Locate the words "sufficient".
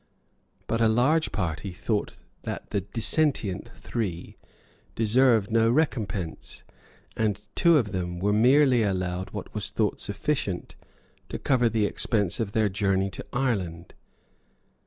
10.01-10.73